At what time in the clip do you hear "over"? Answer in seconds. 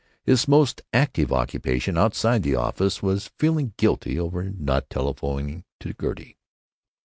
4.19-4.45